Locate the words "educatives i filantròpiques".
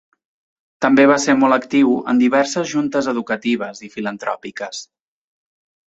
3.15-4.85